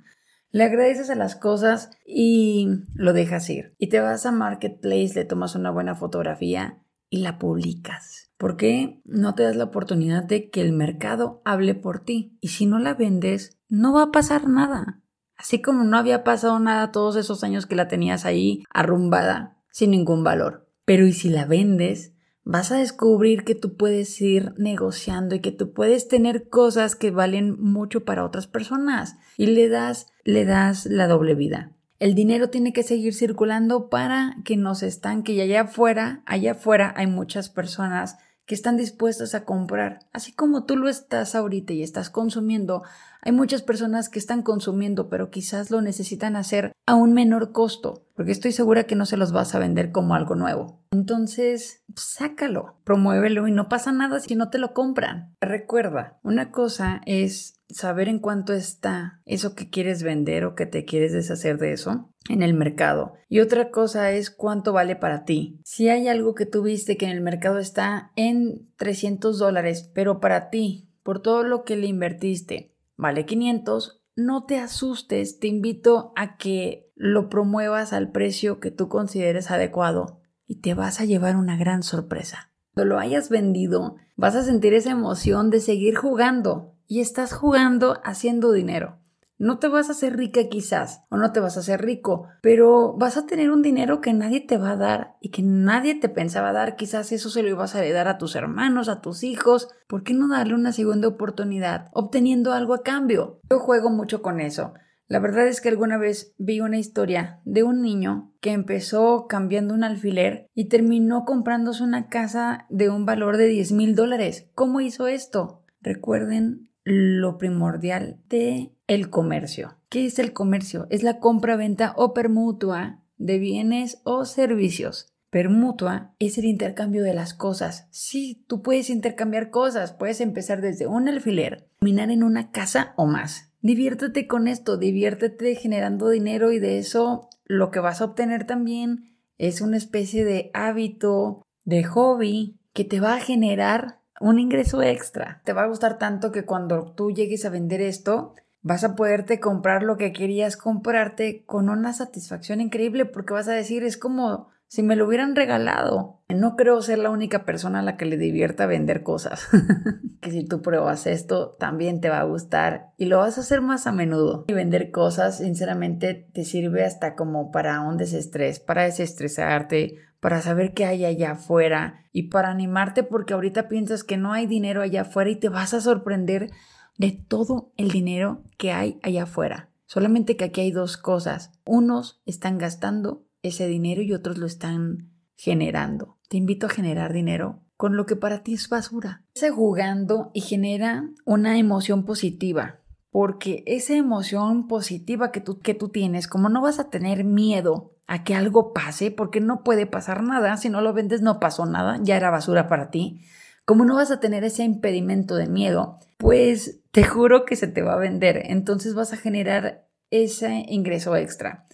le 0.53 0.65
agradeces 0.65 1.11
a 1.11 1.15
las 1.15 1.37
cosas 1.37 1.91
y 2.05 2.69
lo 2.95 3.13
dejas 3.13 3.49
ir. 3.51 3.75
Y 3.79 3.89
te 3.89 4.01
vas 4.01 4.27
a 4.27 4.33
Marketplace, 4.33 5.13
le 5.15 5.25
tomas 5.25 5.55
una 5.55 5.71
buena 5.71 5.95
fotografía 5.95 6.83
y 7.09 7.19
la 7.19 7.39
publicas. 7.39 8.33
¿Por 8.37 8.57
qué 8.57 9.01
no 9.05 9.35
te 9.35 9.45
das 9.45 9.57
la 9.57 9.65
oportunidad 9.65 10.25
de 10.25 10.51
que 10.51 10.61
el 10.63 10.73
mercado 10.73 11.41
hable 11.45 11.75
por 11.75 12.01
ti? 12.01 12.37
Y 12.41 12.49
si 12.49 12.67
no 12.67 12.79
la 12.79 12.95
vendes, 12.95 13.59
no 13.69 13.93
va 13.93 14.05
a 14.05 14.11
pasar 14.11 14.49
nada. 14.49 15.01
Así 15.41 15.63
como 15.63 15.85
no 15.85 15.97
había 15.97 16.23
pasado 16.23 16.59
nada 16.59 16.93
todos 16.93 17.17
esos 17.17 17.43
años 17.45 17.65
que 17.65 17.75
la 17.75 17.89
tenías 17.89 18.27
ahí 18.27 18.65
arrumbada, 18.69 19.57
sin 19.71 19.91
ningún 19.91 20.23
valor. 20.23 20.69
Pero 20.85 21.07
¿y 21.07 21.15
si 21.15 21.31
la 21.31 21.47
vendes? 21.47 22.13
vas 22.45 22.73
a 22.73 22.79
descubrir 22.79 23.45
que 23.45 23.55
tú 23.55 23.77
puedes 23.77 24.21
ir 24.21 24.55
negociando 24.59 25.35
y 25.35 25.41
que 25.41 25.53
tú 25.53 25.73
puedes 25.73 26.09
tener 26.09 26.49
cosas 26.49 26.97
que 26.97 27.11
valen 27.11 27.59
mucho 27.61 28.05
para 28.05 28.25
otras 28.25 28.47
personas 28.47 29.17
y 29.37 29.47
le 29.47 29.69
das, 29.69 30.09
le 30.25 30.45
das 30.45 30.85
la 30.87 31.07
doble 31.07 31.35
vida. 31.35 31.73
El 32.01 32.15
dinero 32.15 32.51
tiene 32.51 32.73
que 32.73 32.83
seguir 32.83 33.15
circulando 33.15 33.89
para 33.89 34.37
que 34.45 34.57
no 34.57 34.75
se 34.75 34.89
estanque 34.89 35.33
y 35.33 35.41
allá 35.41 35.63
afuera, 35.63 36.23
allá 36.27 36.53
afuera 36.53 36.93
hay 36.97 37.07
muchas 37.07 37.51
personas 37.51 38.19
que 38.51 38.57
están 38.57 38.77
dispuestas 38.77 39.37
a 39.37 39.45
comprar. 39.45 40.01
Así 40.13 40.33
como 40.33 40.65
tú 40.65 40.77
lo 40.77 40.89
estás 40.89 41.37
ahorita 41.37 41.73
y 41.73 41.85
estás 41.85 42.11
consumiendo, 42.11 42.83
hay 43.23 43.31
muchas 43.31 43.63
personas 43.63 44.09
que 44.09 44.19
están 44.19 44.43
consumiendo, 44.43 45.09
pero 45.09 45.31
quizás 45.31 45.71
lo 45.71 45.81
necesitan 45.81 46.35
hacer 46.35 46.73
a 46.85 46.97
un 46.97 47.13
menor 47.13 47.53
costo, 47.53 48.03
porque 48.17 48.33
estoy 48.33 48.51
segura 48.51 48.89
que 48.89 48.97
no 48.97 49.07
se 49.07 49.17
los 49.17 49.31
vas 49.31 49.55
a 49.55 49.61
vender 49.61 49.93
como 49.93 50.17
algo 50.17 50.35
nuevo. 50.35 50.81
Entonces, 50.91 51.85
sácalo, 51.95 52.75
promuévelo 52.83 53.47
y 53.47 53.53
no 53.53 53.69
pasa 53.69 53.93
nada 53.93 54.19
si 54.19 54.35
no 54.35 54.51
te 54.51 54.59
lo 54.59 54.75
compran. 54.75 55.33
Recuerda, 55.41 56.19
una 56.25 56.51
cosa 56.51 57.03
es 57.07 57.55
saber 57.75 58.09
en 58.09 58.19
cuánto 58.19 58.53
está 58.53 59.21
eso 59.25 59.55
que 59.55 59.71
quieres 59.71 60.03
vender 60.03 60.45
o 60.45 60.55
que 60.55 60.67
te 60.67 60.85
quieres 60.85 61.13
deshacer 61.13 61.59
de 61.59 61.73
eso 61.73 62.13
en 62.29 62.43
el 62.43 62.55
mercado. 62.55 63.15
Y 63.29 63.41
otra 63.41 63.71
cosa 63.71 64.13
es 64.13 64.31
cuánto 64.31 64.73
vale 64.73 64.97
para 64.97 65.25
ti. 65.25 65.61
Si 65.65 65.89
hay 65.89 66.09
algo 66.09 66.35
que 66.35 66.47
tú 66.47 66.63
viste 66.63 66.97
que 66.97 67.07
en 67.07 67.13
el 67.13 67.21
mercado 67.21 67.59
está 67.59 68.13
en 68.17 68.69
300 68.77 69.39
dólares, 69.39 69.91
pero 69.95 70.21
para 70.21 70.51
ti, 70.51 70.91
por 71.03 71.23
todo 71.23 71.43
lo 71.43 71.65
que 71.65 71.77
le 71.77 71.87
invertiste, 71.87 72.75
vale 72.97 73.27
500, 73.27 74.03
no 74.17 74.45
te 74.45 74.59
asustes, 74.59 75.39
te 75.39 75.47
invito 75.47 76.13
a 76.17 76.37
que 76.37 76.91
lo 76.95 77.29
promuevas 77.31 77.93
al 77.93 78.11
precio 78.11 78.61
que 78.61 78.71
tú 78.71 78.89
consideres 78.89 79.51
adecuado 79.51 80.21
y 80.47 80.61
te 80.61 80.75
vas 80.75 81.01
a 81.01 81.05
llevar 81.05 81.37
una 81.37 81.57
gran 81.57 81.83
sorpresa. 81.83 82.51
Cuando 82.75 82.95
lo 82.95 83.01
hayas 83.01 83.31
vendido, 83.31 83.97
vas 84.17 84.37
a 84.37 84.43
sentir 84.43 84.75
esa 84.75 84.91
emoción 84.91 85.51
de 85.51 85.61
seguir 85.61 85.97
jugando 85.97 86.70
y 86.91 87.01
estás 87.01 87.33
jugando 87.33 88.01
haciendo 88.03 88.51
dinero. 88.51 88.99
No 89.39 89.61
te 89.61 89.69
vas 89.69 89.89
a 89.89 89.93
hacer 89.93 90.17
rica 90.17 90.49
quizás, 90.51 91.05
o 91.09 91.17
no 91.17 91.31
te 91.31 91.39
vas 91.39 91.57
a 91.57 91.61
hacer 91.61 91.81
rico, 91.81 92.27
pero 92.43 92.95
vas 92.99 93.17
a 93.17 93.27
tener 93.27 93.53
un 93.53 93.63
dinero 93.63 94.01
que 94.01 94.13
nadie 94.13 94.41
te 94.41 94.59
va 94.59 94.73
a 94.73 94.77
dar 94.77 95.15
y 95.21 95.31
que 95.31 95.43
nadie 95.45 95.95
te 95.95 96.09
pensaba 96.09 96.53
dar. 96.53 96.75
Quizás 96.75 97.13
eso 97.13 97.31
se 97.31 97.45
lo 97.45 97.49
ibas 97.49 97.77
a 97.77 97.85
dar 97.93 98.09
a 98.09 98.19
tus 98.19 98.35
hermanos, 98.35 98.89
a 98.89 99.01
tus 99.01 99.23
hijos. 99.23 99.69
¿Por 99.87 100.03
qué 100.03 100.15
no 100.15 100.29
darle 100.29 100.55
una 100.55 100.73
segunda 100.73 101.07
oportunidad 101.07 101.91
obteniendo 101.93 102.53
algo 102.53 102.75
a 102.75 102.83
cambio? 102.83 103.39
Yo 103.49 103.61
juego 103.61 103.91
mucho 103.91 104.21
con 104.21 104.41
eso. 104.41 104.75
La 105.07 105.21
verdad 105.21 105.47
es 105.47 105.61
que 105.61 105.69
alguna 105.69 105.97
vez 105.97 106.35
vi 106.39 106.61
una 106.61 106.79
historia 106.79 107.41
de 107.45 107.63
un 107.63 107.83
niño 107.83 108.33
que 108.41 108.51
empezó 108.51 109.29
cambiando 109.29 109.75
un 109.75 109.85
alfiler 109.85 110.49
y 110.55 110.69
terminó 110.69 111.25
comprándose 111.25 111.85
una 111.85 112.09
casa 112.09 112.67
de 112.69 112.91
un 112.91 113.07
valor 113.07 113.37
de 113.37 113.47
10 113.47 113.71
mil 113.73 113.95
dólares. 113.95 114.51
¿Cómo 114.57 114.81
hizo 114.81 115.07
esto? 115.07 115.63
Recuerden 115.83 116.70
lo 116.85 117.39
primordial 117.39 118.19
de 118.29 118.73
el 118.87 119.11
comercio. 119.11 119.77
¿Qué 119.89 120.07
es 120.07 120.19
el 120.19 120.33
comercio? 120.33 120.87
Es 120.91 121.03
la 121.03 121.19
compra-venta 121.19 121.95
o 121.97 122.15
permutua 122.15 123.03
de 123.19 123.39
bienes 123.39 124.01
o 124.05 124.25
servicios. 124.25 125.13
Permutua 125.31 126.15
es 126.19 126.39
el 126.39 126.45
intercambio 126.45 127.05
de 127.05 127.15
las 127.15 127.35
cosas. 127.35 127.87
Sí, 127.91 128.45
tú 128.49 128.63
puedes 128.63 128.91
intercambiar 128.91 129.51
cosas, 129.51 129.93
puedes 129.93 130.21
empezar 130.21 130.61
desde 130.61 130.89
un 130.89 131.09
alfiler, 131.09 131.69
terminar 131.79 132.11
en 132.11 132.25
una 132.25 132.51
casa 132.51 132.95
o 132.97 133.07
más. 133.07 133.53
Diviértete 133.63 134.27
con 134.27 134.49
esto, 134.49 134.77
diviértete 134.77 135.55
generando 135.55 136.09
dinero 136.09 136.51
y 136.51 136.59
de 136.59 136.79
eso 136.79 137.29
lo 137.45 137.71
que 137.71 137.79
vas 137.79 138.01
a 138.01 138.07
obtener 138.07 138.45
también 138.45 139.17
es 139.39 139.61
una 139.61 139.77
especie 139.77 140.25
de 140.25 140.51
hábito, 140.53 141.43
de 141.65 141.85
hobby 141.85 142.59
que 142.73 142.85
te 142.85 143.01
va 143.01 143.15
a 143.15 143.21
generar 143.21 144.00
un 144.21 144.39
ingreso 144.39 144.83
extra. 144.83 145.41
Te 145.45 145.53
va 145.53 145.65
a 145.65 145.69
gustar 145.69 145.99
tanto 145.99 146.31
que 146.31 146.45
cuando 146.45 146.93
tú 146.93 147.11
llegues 147.11 147.45
a 147.45 147.51
vender 147.51 147.81
esto, 147.81 148.37
vas 148.63 148.85
a 148.85 148.95
poderte 148.95 149.41
comprar 149.41 149.83
lo 149.83 149.97
que 149.97 150.13
querías 150.13 150.57
comprarte 150.57 151.45
con 151.45 151.69
una 151.69 151.93
satisfacción 151.93 152.61
increíble 152.61 153.07
porque 153.07 153.33
vas 153.33 153.49
a 153.49 153.53
decir, 153.53 153.83
es 153.83 153.97
como 153.97 154.49
si 154.71 154.85
me 154.85 154.95
lo 154.95 155.09
hubieran 155.09 155.35
regalado. 155.35 156.21
No 156.29 156.55
creo 156.55 156.81
ser 156.81 156.99
la 156.99 157.11
única 157.11 157.45
persona 157.45 157.81
a 157.81 157.83
la 157.83 157.97
que 157.97 158.05
le 158.05 158.17
divierta 158.17 158.67
vender 158.67 159.03
cosas. 159.03 159.49
que 160.21 160.31
si 160.31 160.45
tú 160.45 160.63
pruebas 160.63 161.09
esto, 161.09 161.57
también 161.59 162.01
te 162.01 162.09
va 162.09 162.21
a 162.21 162.25
gustar 162.25 162.93
y 162.97 163.07
lo 163.07 163.19
vas 163.19 163.37
a 163.37 163.41
hacer 163.41 163.63
más 163.63 163.89
a 163.89 163.93
menudo. 163.93 164.45
Y 164.47 164.53
vender 164.53 164.93
cosas, 164.93 165.39
sinceramente, 165.39 166.29
te 166.33 166.45
sirve 166.45 166.85
hasta 166.85 167.17
como 167.17 167.51
para 167.51 167.81
un 167.81 167.97
desestrés, 167.97 168.61
para 168.61 168.85
desestresarte, 168.85 169.97
para 170.21 170.43
saber 170.43 170.75
qué 170.75 170.85
hay 170.85 171.05
allá 171.05 171.33
afuera 171.33 172.05
y 172.13 172.25
para 172.25 172.51
animarte 172.51 173.03
porque 173.03 173.35
ahorita 173.35 173.69
piensas 173.69 174.05
que 174.05 174.17
no 174.17 174.33
hay 174.33 174.47
dinero 174.47 174.83
allá 174.83 175.03
afuera 175.03 175.31
y 175.31 175.37
te 175.37 175.49
vas 175.49 175.75
a 175.75 175.81
sorprender 175.81 176.51
de 176.99 177.13
todo 177.13 177.73
el 177.77 177.91
dinero 177.91 178.45
que 178.59 178.73
hay 178.73 179.01
allá 179.03 179.25
afuera. 179.25 179.71
Solamente 179.87 180.37
que 180.37 180.45
aquí 180.45 180.61
hay 180.61 180.71
dos 180.71 180.97
cosas. 180.97 181.51
Unos 181.67 182.23
están 182.27 182.59
gastando 182.59 183.27
ese 183.43 183.67
dinero 183.67 184.03
y 184.03 184.13
otros 184.13 184.39
lo 184.39 184.47
están 184.47 185.11
generando. 185.35 186.19
Te 186.29 186.37
invito 186.37 186.67
a 186.67 186.71
generar 186.71 187.13
dinero 187.13 187.63
con 187.77 187.97
lo 187.97 188.05
que 188.05 188.15
para 188.15 188.43
ti 188.43 188.53
es 188.55 188.69
basura. 188.69 189.25
Estás 189.35 189.53
jugando 189.53 190.31
y 190.35 190.43
genera 190.43 191.09
una 191.25 191.59
emoción 191.59 192.05
positiva. 192.05 192.81
Porque 193.11 193.65
esa 193.67 193.95
emoción 193.95 194.69
positiva 194.69 195.33
que 195.33 195.41
tú, 195.41 195.59
que 195.59 195.75
tú 195.75 195.89
tienes, 195.89 196.29
como 196.29 196.49
no 196.51 196.61
vas 196.61 196.79
a 196.79 196.91
tener 196.91 197.25
miedo 197.25 197.97
a 198.11 198.25
que 198.25 198.35
algo 198.35 198.73
pase, 198.73 199.13
porque 199.13 199.41
no 199.41 199.63
puede 199.63 199.87
pasar 199.87 200.25
nada, 200.25 200.57
si 200.57 200.69
no 200.69 200.81
lo 200.81 200.93
vendes 200.93 201.23
no 201.23 201.39
pasó 201.39 201.65
nada, 201.65 202.01
ya 202.03 202.17
era 202.17 202.29
basura 202.29 202.67
para 202.67 202.91
ti. 202.91 203.21
Como 203.65 203.85
no 203.85 203.95
vas 203.95 204.11
a 204.11 204.19
tener 204.19 204.43
ese 204.43 204.65
impedimento 204.65 205.37
de 205.37 205.47
miedo, 205.47 205.97
pues 206.17 206.81
te 206.91 207.05
juro 207.05 207.45
que 207.45 207.55
se 207.55 207.69
te 207.69 207.83
va 207.83 207.93
a 207.93 207.99
vender, 207.99 208.43
entonces 208.47 208.95
vas 208.95 209.13
a 209.13 209.17
generar 209.17 209.87
ese 210.11 210.65
ingreso 210.69 211.15
extra. 211.15 211.67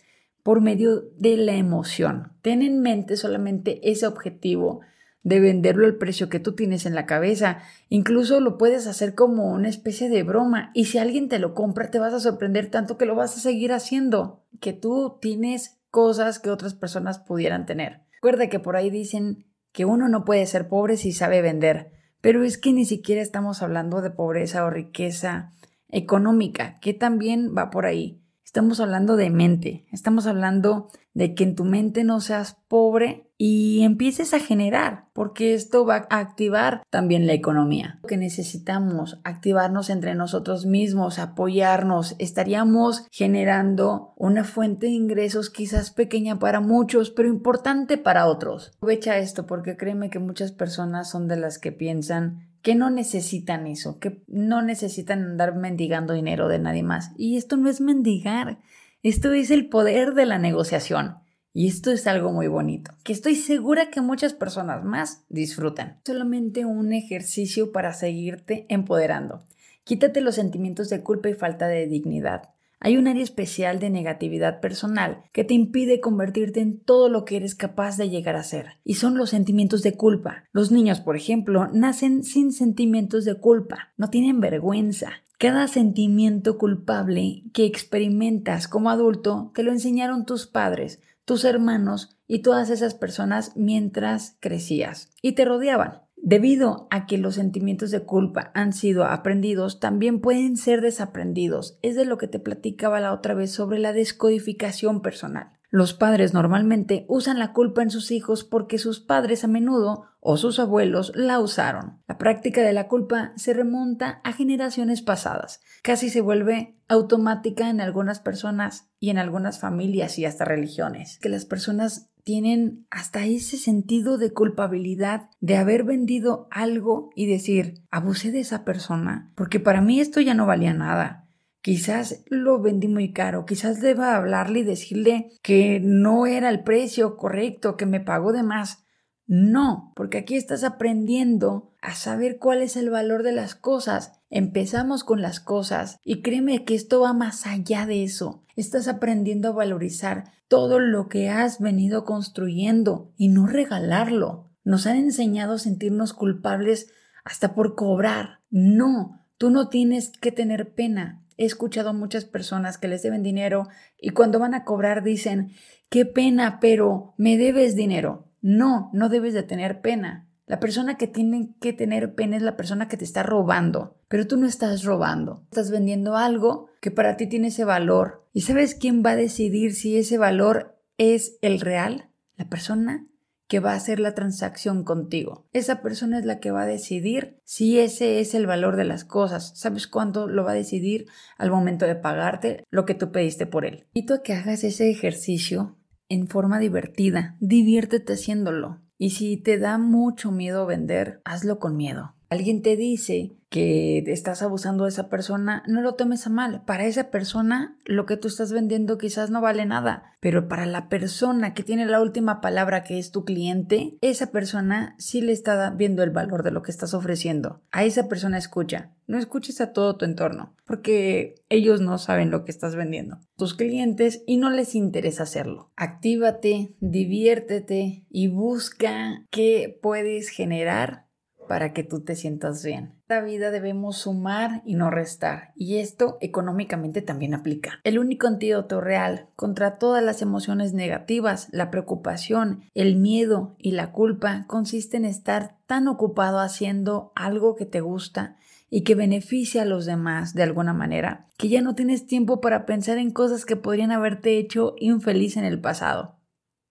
por 0.43 0.61
medio 0.61 1.05
de 1.17 1.39
la 1.39 1.55
emoción. 1.55 2.33
Ten 2.43 2.61
en 2.63 2.81
mente 2.81 3.17
solamente 3.17 3.81
ese 3.91 4.07
objetivo 4.07 4.83
de 5.23 5.41
venderlo 5.41 5.87
al 5.87 5.97
precio 5.97 6.29
que 6.29 6.39
tú 6.39 6.55
tienes 6.55 6.87
en 6.87 6.95
la 6.95 7.07
cabeza. 7.07 7.59
Incluso 7.89 8.39
lo 8.41 8.59
puedes 8.59 8.87
hacer 8.87 9.17
como 9.17 9.51
una 9.51 9.69
especie 9.69 10.09
de 10.09 10.23
broma 10.23 10.71
y 10.73 10.85
si 10.85 10.99
alguien 10.99 11.29
te 11.29 11.41
lo 11.41 11.55
compra 11.55 11.91
te 11.91 11.99
vas 11.99 12.15
a 12.15 12.21
sorprender 12.21 12.71
tanto 12.71 12.97
que 12.97 13.07
lo 13.07 13.17
vas 13.17 13.37
a 13.37 13.41
seguir 13.41 13.73
haciendo, 13.73 14.45
que 14.61 14.73
tú 14.73 15.19
tienes 15.21 15.77
cosas 15.91 16.39
que 16.39 16.51
otras 16.51 16.75
personas 16.75 17.19
pudieran 17.19 17.67
tener. 17.67 18.03
Recuerda 18.13 18.49
que 18.49 18.61
por 18.61 18.77
ahí 18.77 18.91
dicen 18.91 19.47
que 19.73 19.85
uno 19.85 20.09
no 20.09 20.25
puede 20.25 20.47
ser 20.47 20.69
pobre 20.69 20.97
si 20.97 21.13
sabe 21.13 21.43
vender, 21.43 21.93
pero 22.21 22.45
es 22.45 22.59
que 22.59 22.73
ni 22.73 22.85
siquiera 22.85 23.21
estamos 23.21 23.63
hablando 23.63 24.01
de 24.01 24.11
pobreza 24.11 24.65
o 24.65 24.71
riqueza 24.71 25.53
económica, 25.89 26.79
que 26.81 26.95
también 26.95 27.55
va 27.57 27.71
por 27.71 27.87
ahí. 27.87 28.23
Estamos 28.45 28.81
hablando 28.81 29.17
de 29.17 29.31
mente, 29.31 29.87
estamos 29.93 30.27
hablando 30.27 30.89
de 31.13 31.35
que 31.35 31.45
en 31.45 31.55
tu 31.55 31.65
mente 31.65 32.05
no 32.05 32.21
seas 32.21 32.57
pobre 32.69 33.26
y 33.39 33.83
empieces 33.83 34.33
a 34.33 34.41
generar, 34.41 35.07
porque 35.13 35.55
esto 35.55 35.85
va 35.85 36.07
a 36.09 36.19
activar 36.19 36.83
también 36.91 37.27
la 37.27 37.35
economía. 37.35 37.99
Lo 38.03 38.09
que 38.09 38.17
necesitamos, 38.17 39.21
activarnos 39.25 39.91
entre 39.91 40.15
nosotros 40.15 40.65
mismos, 40.65 41.19
apoyarnos, 41.19 42.17
estaríamos 42.19 43.07
generando 43.11 44.15
una 44.17 44.45
fuente 44.45 44.87
de 44.87 44.93
ingresos 44.93 45.51
quizás 45.51 45.91
pequeña 45.91 46.39
para 46.39 46.61
muchos, 46.61 47.11
pero 47.11 47.29
importante 47.29 47.99
para 47.99 48.27
otros. 48.27 48.73
Aprovecha 48.77 49.19
esto 49.19 49.47
porque 49.47 49.77
créeme 49.77 50.09
que 50.09 50.19
muchas 50.19 50.53
personas 50.53 51.11
son 51.11 51.29
de 51.29 51.37
las 51.37 51.59
que 51.59 51.73
piensan 51.73 52.49
que 52.63 52.75
no 52.75 52.91
necesitan 52.91 53.69
eso, 53.69 54.01
que 54.01 54.25
no 54.27 54.61
necesitan 54.61 55.23
andar 55.23 55.55
mendigando 55.55 56.15
dinero 56.15 56.49
de 56.49 56.59
nadie 56.59 56.83
más. 56.83 57.13
Y 57.17 57.37
esto 57.37 57.57
no 57.57 57.69
es 57.69 57.81
mendigar, 57.81 58.59
esto 59.05 59.33
es 59.33 59.53
el 59.53 59.69
poder 59.69 60.15
de 60.15 60.27
la 60.27 60.39
negociación. 60.39 61.19
Y 61.59 61.69
esto 61.69 61.91
es 61.91 62.07
algo 62.07 62.33
muy 62.33 62.49
bonito, 62.49 62.93
que 63.03 63.15
estoy 63.15 63.35
segura 63.35 63.89
que 63.89 64.03
muchas 64.03 64.35
personas 64.35 64.85
más 64.85 65.25
disfrutan. 65.31 65.97
Solamente 66.05 66.67
un 66.67 66.93
ejercicio 66.93 67.73
para 67.73 67.95
seguirte 67.95 68.67
empoderando. 68.69 69.43
Quítate 69.83 70.21
los 70.21 70.35
sentimientos 70.35 70.91
de 70.91 71.03
culpa 71.03 71.31
y 71.31 71.33
falta 71.33 71.67
de 71.67 71.87
dignidad. 71.87 72.51
Hay 72.79 72.99
un 72.99 73.09
área 73.09 73.23
especial 73.23 73.79
de 73.79 73.89
negatividad 73.89 74.61
personal 74.61 75.23
que 75.33 75.45
te 75.45 75.55
impide 75.55 75.99
convertirte 75.99 76.61
en 76.61 76.79
todo 76.79 77.09
lo 77.09 77.25
que 77.25 77.37
eres 77.37 77.55
capaz 77.55 77.97
de 77.97 78.11
llegar 78.11 78.37
a 78.37 78.43
ser, 78.43 78.73
y 78.85 78.97
son 78.97 79.17
los 79.17 79.31
sentimientos 79.31 79.83
de 79.83 79.95
culpa. 79.95 80.45
Los 80.53 80.71
niños, 80.71 81.01
por 81.01 81.17
ejemplo, 81.17 81.69
nacen 81.69 82.23
sin 82.23 82.53
sentimientos 82.53 83.25
de 83.25 83.37
culpa, 83.37 83.95
no 83.97 84.11
tienen 84.11 84.41
vergüenza. 84.41 85.23
Cada 85.39 85.69
sentimiento 85.69 86.59
culpable 86.59 87.45
que 87.55 87.65
experimentas 87.65 88.69
como 88.69 88.91
adulto 88.91 89.53
te 89.55 89.63
lo 89.63 89.73
enseñaron 89.73 90.27
tus 90.27 90.47
padres, 90.47 91.01
tus 91.27 91.45
hermanos 91.45 92.17
y 92.27 92.41
todas 92.41 92.71
esas 92.71 92.95
personas 92.95 93.53
mientras 93.57 94.39
crecías 94.41 95.11
y 95.21 95.33
te 95.33 95.45
rodeaban. 95.45 96.03
Debido 96.17 96.89
a 96.91 97.07
que 97.07 97.19
los 97.19 97.35
sentimientos 97.35 97.91
de 97.91 98.05
culpa 98.05 98.51
han 98.55 98.73
sido 98.73 99.05
aprendidos, 99.05 99.81
también 99.81 100.21
pueden 100.21 100.57
ser 100.57 100.81
desaprendidos. 100.81 101.79
Es 101.83 101.95
de 101.95 102.07
lo 102.07 102.17
que 102.17 102.27
te 102.27 102.39
platicaba 102.39 103.01
la 103.01 103.13
otra 103.13 103.35
vez 103.35 103.53
sobre 103.53 103.79
la 103.79 103.93
descodificación 103.93 105.03
personal. 105.03 105.56
Los 105.71 105.95
padres 105.95 106.33
normalmente 106.33 107.05
usan 107.09 107.39
la 107.39 107.53
culpa 107.53 107.83
en 107.83 107.91
sus 107.91 108.11
hijos 108.11 108.45
porque 108.45 108.79
sus 108.79 109.01
padres 109.01 109.45
a 109.45 109.49
menudo 109.49 110.05
o 110.21 110.37
sus 110.37 110.59
abuelos 110.59 111.13
la 111.15 111.41
usaron. 111.41 112.03
La 112.07 112.19
práctica 112.19 112.63
de 112.63 112.73
la 112.73 112.89
culpa 112.89 113.33
se 113.37 113.53
remonta 113.53 114.21
a 114.25 114.33
generaciones 114.33 115.03
pasadas. 115.03 115.61
Casi 115.83 116.11
se 116.11 116.21
vuelve 116.21 116.77
automática 116.89 117.69
en 117.69 117.81
algunas 117.81 118.21
personas 118.21 118.89
y 119.01 119.11
en 119.11 119.19
algunas 119.19 119.61
familias 119.61 120.19
y 120.19 120.25
hasta 120.25 120.45
religiones. 120.45 121.19
Que 121.19 121.29
las 121.29 121.45
personas 121.45 122.11
tienen 122.23 122.87
hasta 122.91 123.25
ese 123.25 123.57
sentido 123.57 124.19
de 124.19 124.33
culpabilidad 124.33 125.31
de 125.41 125.57
haber 125.57 125.85
vendido 125.85 126.49
algo 126.51 127.11
y 127.15 127.27
decir, 127.27 127.83
abusé 127.91 128.33
de 128.33 128.41
esa 128.41 128.65
persona, 128.65 129.31
porque 129.37 129.61
para 129.61 129.81
mí 129.81 130.01
esto 130.01 130.21
ya 130.21 130.35
no 130.35 130.45
valía 130.45 130.75
nada 130.75 131.26
quizás 131.67 132.23
lo 132.29 132.63
vendí 132.63 132.87
muy 132.87 133.13
caro, 133.13 133.45
quizás 133.45 133.81
deba 133.81 134.15
hablarle 134.15 134.61
y 134.61 134.63
decirle 134.63 135.33
que 135.43 135.81
no 135.83 136.27
era 136.27 136.49
el 136.49 136.63
precio 136.63 137.17
correcto, 137.17 137.77
que 137.77 137.87
me 137.87 137.99
pagó 137.99 138.33
de 138.33 138.45
más. 138.45 138.85
No, 139.27 139.93
porque 139.97 140.19
aquí 140.19 140.37
estás 140.37 140.63
aprendiendo 140.63 141.75
a 141.83 141.97
saber 141.97 142.39
cuál 142.39 142.63
es 142.63 142.77
el 142.77 142.89
valor 142.89 143.25
de 143.25 143.33
las 143.33 143.57
cosas. 143.57 144.13
Empezamos 144.31 145.03
con 145.03 145.21
las 145.23 145.41
cosas 145.41 145.99
y 146.05 146.23
créeme 146.23 146.65
que 146.65 146.77
esto 146.77 147.01
va 147.01 147.13
más 147.13 147.49
allá 147.49 147.85
de 147.85 148.05
eso. 148.05 148.45
Estás 148.55 148.87
aprendiendo 148.87 149.49
a 149.49 149.55
valorizar 149.55 150.31
todo 150.47 150.79
lo 150.79 151.09
que 151.09 151.31
has 151.31 151.59
venido 151.59 152.05
construyendo 152.05 153.11
y 153.17 153.27
no 153.27 153.49
regalarlo. 153.49 154.53
Nos 154.63 154.87
han 154.87 154.99
enseñado 154.99 155.55
a 155.55 155.59
sentirnos 155.59 156.13
culpables 156.13 156.93
hasta 157.25 157.57
por 157.57 157.75
cobrar. 157.75 158.39
No, 158.51 159.27
tú 159.37 159.51
no 159.51 159.69
tienes 159.69 160.11
que 160.11 160.31
tener 160.31 160.73
pena. 160.73 161.26
He 161.37 161.45
escuchado 161.45 161.93
muchas 161.93 162.25
personas 162.25 162.79
que 162.79 162.89
les 162.89 163.03
deben 163.03 163.23
dinero 163.23 163.69
y 163.99 164.11
cuando 164.11 164.39
van 164.39 164.55
a 164.55 164.65
cobrar 164.65 165.03
dicen, 165.03 165.53
qué 165.89 166.07
pena, 166.07 166.59
pero 166.61 167.15
me 167.17 167.37
debes 167.37 167.77
dinero. 167.77 168.29
No, 168.41 168.91
no 168.93 169.09
debes 169.09 169.35
de 169.35 169.43
tener 169.43 169.81
pena. 169.81 170.27
La 170.47 170.61
persona 170.61 170.97
que 170.97 171.09
tiene 171.09 171.51
que 171.61 171.73
tener 171.73 172.15
pena 172.15 172.37
es 172.37 172.43
la 172.43 172.57
persona 172.57 172.87
que 172.87 172.97
te 172.97 173.05
está 173.05 173.25
robando, 173.25 173.99
pero 174.07 174.29
tú 174.29 174.37
no 174.37 174.47
estás 174.47 174.85
robando. 174.85 175.43
Estás 175.51 175.73
vendiendo 175.73 176.17
algo 176.17 176.69
que 176.81 176.93
para 176.93 177.17
ti 177.17 177.27
tiene 177.27 177.49
ese 177.49 177.65
valor. 177.65 178.25
¿Y 178.33 178.43
sabes 178.43 178.77
quién 178.77 179.03
va 179.05 179.11
a 179.11 179.17
decidir 179.17 179.75
si 179.75 179.97
ese 179.97 180.19
valor 180.19 180.79
es 180.99 181.39
el 181.43 181.61
real? 181.61 182.11
La 182.37 182.49
persona 182.49 183.07
que 183.49 183.61
va 183.61 183.73
a 183.73 183.77
hacer 183.77 184.01
la 184.01 184.15
transacción 184.15 184.85
contigo. 184.85 185.47
Esa 185.53 185.83
persona 185.83 186.19
es 186.19 186.25
la 186.25 186.41
que 186.41 186.51
va 186.51 186.63
a 186.63 186.67
decidir 186.67 187.41
si 187.45 187.79
ese 187.79 188.21
es 188.21 188.35
el 188.35 188.47
valor 188.47 188.77
de 188.77 188.85
las 188.85 189.05
cosas. 189.05 189.53
¿Sabes 189.55 189.87
cuánto 189.87 190.27
lo 190.27 190.45
va 190.45 190.53
a 190.53 190.55
decidir 190.55 191.07
al 191.39 191.51
momento 191.51 191.87
de 191.87 191.97
pagarte 191.97 192.65
lo 192.71 192.85
que 192.85 192.95
tú 192.95 193.13
pediste 193.13 193.47
por 193.47 193.65
él? 193.65 193.87
Y 193.93 194.07
tú 194.07 194.15
que 194.25 194.35
hagas 194.35 194.65
ese 194.65 194.91
ejercicio 194.91 195.77
en 196.09 196.29
forma 196.29 196.59
divertida. 196.59 197.37
Diviértete 197.41 198.15
haciéndolo. 198.15 198.83
Y 198.99 199.11
si 199.11 199.37
te 199.37 199.59
da 199.59 199.79
mucho 199.79 200.33
miedo 200.33 200.67
vender, 200.67 201.21
hazlo 201.25 201.59
con 201.59 201.77
miedo. 201.77 202.16
Alguien 202.37 202.61
te 202.61 202.77
dice 202.77 203.35
que 203.49 204.05
estás 204.09 204.43
abusando 204.43 204.85
de 204.85 204.91
esa 204.91 205.09
persona, 205.09 205.63
no 205.67 205.81
lo 205.81 205.95
tomes 205.95 206.27
a 206.27 206.31
mal. 206.31 206.63
Para 206.67 206.85
esa 206.85 207.11
persona, 207.11 207.79
lo 207.87 208.05
que 208.05 208.19
tú 208.19 208.29
estás 208.29 208.53
vendiendo 208.53 208.99
quizás 208.99 209.31
no 209.31 209.41
vale 209.41 209.65
nada, 209.65 210.13
pero 210.21 210.47
para 210.47 210.67
la 210.67 210.91
persona 210.91 211.55
que 211.55 211.63
tiene 211.63 211.87
la 211.87 212.03
última 212.03 212.43
palabra, 212.43 212.85
que 212.85 212.99
es 212.99 213.11
tu 213.11 213.25
cliente, 213.25 213.97
esa 214.03 214.33
persona 214.33 214.95
sí 214.99 215.23
le 215.23 215.33
está 215.33 215.71
viendo 215.71 216.03
el 216.03 216.11
valor 216.11 216.43
de 216.43 216.51
lo 216.51 216.63
que 216.63 216.71
estás 216.71 216.93
ofreciendo. 216.93 217.63
A 217.73 217.85
esa 217.85 218.07
persona 218.07 218.37
escucha. 218.37 218.93
No 219.07 219.17
escuches 219.17 219.63
a 219.63 219.73
todo 219.73 219.97
tu 219.97 220.05
entorno, 220.05 220.55
porque 220.67 221.37
ellos 221.49 221.81
no 221.81 221.97
saben 221.97 222.31
lo 222.31 222.45
que 222.45 222.51
estás 222.51 222.77
vendiendo. 222.77 223.21
Tus 223.39 223.55
clientes 223.55 224.23
y 224.27 224.37
no 224.37 224.51
les 224.51 224.75
interesa 224.75 225.23
hacerlo. 225.23 225.71
Actívate, 225.75 226.75
diviértete 226.81 228.05
y 228.11 228.29
busca 228.29 229.25
qué 229.31 229.79
puedes 229.81 230.29
generar 230.29 231.06
para 231.47 231.73
que 231.73 231.83
tú 231.83 232.01
te 232.01 232.17
sientas 232.17 232.65
bien. 232.65 232.85
En 232.85 232.93
esta 233.03 233.21
vida 233.21 233.51
debemos 233.51 233.99
sumar 233.99 234.63
y 234.65 234.75
no 234.75 234.91
restar, 234.91 235.53
y 235.55 235.77
esto 235.77 236.19
económicamente 236.21 237.03
también 237.03 237.35
aplica. 237.35 237.81
El 237.85 237.99
único 237.99 238.27
antídoto 238.27 238.81
real 238.81 239.27
contra 239.37 239.79
todas 239.79 240.03
las 240.03 240.23
emociones 240.23 240.73
negativas, 240.73 241.49
la 241.53 241.71
preocupación, 241.71 242.63
el 242.75 242.97
miedo 242.97 243.55
y 243.59 243.73
la 243.73 243.93
culpa 243.93 244.45
consiste 244.47 244.97
en 244.97 245.05
estar 245.05 245.57
tan 245.67 245.89
ocupado 245.89 246.41
haciendo 246.41 247.13
algo 247.15 247.57
que 247.57 247.67
te 247.67 247.81
gusta 247.81 248.37
y 248.71 248.83
que 248.83 248.95
beneficia 248.95 249.63
a 249.63 249.67
los 249.67 249.87
demás 249.87 250.35
de 250.35 250.43
alguna 250.43 250.73
manera, 250.73 251.29
que 251.37 251.49
ya 251.49 251.63
no 251.63 251.75
tienes 251.75 252.07
tiempo 252.07 252.41
para 252.41 252.67
pensar 252.67 252.99
en 252.99 253.11
cosas 253.11 253.45
que 253.45 253.57
podrían 253.57 253.93
haberte 253.93 254.39
hecho 254.39 254.75
infeliz 254.79 255.37
en 255.37 255.45
el 255.45 255.61
pasado. 255.61 256.17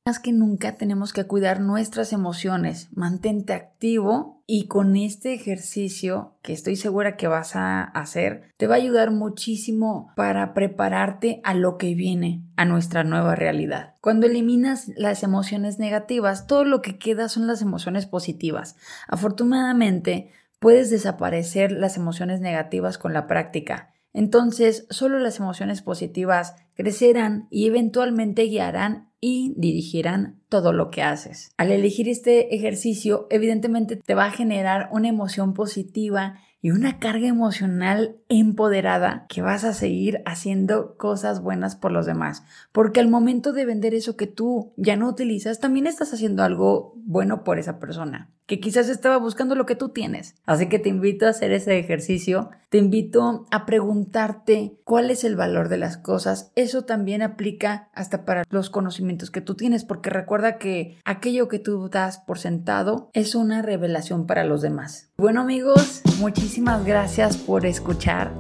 Más 0.05 0.20
que 0.20 0.34
nunca 0.34 0.75
tenemos 0.75 1.13
que 1.13 1.24
cuidar 1.25 1.62
nuestras 1.62 2.13
emociones, 2.13 2.89
mantente 2.91 3.53
activo 3.53 4.35
y 4.47 4.67
con 4.67 4.95
este 4.95 5.33
ejercicio 5.33 6.37
que 6.43 6.53
estoy 6.53 6.75
segura 6.75 7.17
que 7.17 7.27
vas 7.27 7.55
a 7.55 7.83
hacer, 7.83 8.53
te 8.57 8.67
va 8.67 8.75
a 8.75 8.77
ayudar 8.77 9.11
muchísimo 9.11 10.11
para 10.15 10.53
prepararte 10.53 11.41
a 11.43 11.53
lo 11.55 11.77
que 11.77 11.95
viene, 11.95 12.43
a 12.55 12.65
nuestra 12.65 13.03
nueva 13.03 13.35
realidad. 13.35 13.95
Cuando 14.01 14.27
eliminas 14.27 14.91
las 14.95 15.23
emociones 15.23 15.79
negativas, 15.79 16.45
todo 16.45 16.63
lo 16.63 16.81
que 16.81 16.99
queda 16.99 17.27
son 17.27 17.47
las 17.47 17.61
emociones 17.61 18.05
positivas. 18.05 18.75
Afortunadamente, 19.07 20.29
puedes 20.59 20.91
desaparecer 20.91 21.71
las 21.71 21.97
emociones 21.97 22.39
negativas 22.39 22.97
con 22.97 23.13
la 23.13 23.25
práctica. 23.27 23.93
Entonces, 24.13 24.85
solo 24.91 25.19
las 25.19 25.39
emociones 25.39 25.81
positivas 25.81 26.55
crecerán 26.75 27.47
y 27.49 27.67
eventualmente 27.67 28.43
guiarán 28.43 29.09
y 29.19 29.53
dirigirán 29.57 30.39
todo 30.49 30.73
lo 30.73 30.91
que 30.91 31.03
haces. 31.03 31.51
Al 31.57 31.71
elegir 31.71 32.09
este 32.09 32.55
ejercicio, 32.55 33.27
evidentemente 33.29 33.95
te 33.95 34.15
va 34.15 34.25
a 34.25 34.31
generar 34.31 34.89
una 34.91 35.07
emoción 35.07 35.53
positiva 35.53 36.39
y 36.65 36.71
una 36.71 36.97
carga 36.97 37.27
emocional 37.27 38.15
empoderada 38.27 39.27
que 39.29 39.43
vas 39.43 39.63
a 39.63 39.73
seguir 39.73 40.23
haciendo 40.25 40.97
cosas 40.97 41.43
buenas 41.43 41.75
por 41.75 41.91
los 41.91 42.07
demás. 42.07 42.43
Porque 42.71 42.99
al 42.99 43.07
momento 43.07 43.53
de 43.53 43.65
vender 43.65 43.93
eso 43.93 44.17
que 44.17 44.25
tú 44.25 44.73
ya 44.75 44.95
no 44.95 45.07
utilizas, 45.07 45.59
también 45.59 45.85
estás 45.85 46.11
haciendo 46.11 46.41
algo 46.41 46.93
bueno 46.95 47.43
por 47.43 47.59
esa 47.59 47.77
persona 47.77 48.31
que 48.45 48.59
quizás 48.59 48.89
estaba 48.89 49.17
buscando 49.17 49.55
lo 49.55 49.65
que 49.65 49.75
tú 49.75 49.89
tienes. 49.89 50.35
Así 50.45 50.69
que 50.69 50.77
te 50.77 50.89
invito 50.89 51.25
a 51.25 51.29
hacer 51.29 51.51
ese 51.51 51.79
ejercicio, 51.79 52.51
te 52.69 52.77
invito 52.77 53.47
a 53.49 53.65
preguntarte 53.65 54.77
cuál 54.83 55.09
es 55.09 55.23
el 55.23 55.35
valor 55.35 55.69
de 55.69 55.77
las 55.77 55.97
cosas. 55.97 56.51
Eso 56.55 56.83
también 56.83 57.21
aplica 57.21 57.89
hasta 57.93 58.23
para 58.23 58.43
los 58.49 58.69
conocimientos 58.69 59.31
que 59.31 59.41
tú 59.41 59.55
tienes, 59.55 59.83
porque 59.83 60.11
recuerda 60.11 60.35
que 60.58 60.98
aquello 61.06 61.48
que 61.48 61.60
tú 61.60 61.89
das 61.89 62.20
por 62.20 62.39
sentado 62.39 63.10
es 63.13 63.36
una 63.36 63.62
revelación 63.62 64.27
para 64.27 64.44
los 64.44 64.62
demás. 64.62 65.10
Bueno 65.18 65.42
amigos, 65.42 66.01
muchísimas 66.20 66.86
gracias 66.86 67.38
por 67.38 67.65
escuchar. 67.65 68.32